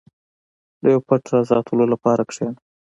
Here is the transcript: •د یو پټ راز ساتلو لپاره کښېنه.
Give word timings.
•د 0.81 0.83
یو 0.93 1.01
پټ 1.07 1.21
راز 1.31 1.45
ساتلو 1.51 1.85
لپاره 1.93 2.21
کښېنه. 2.29 2.59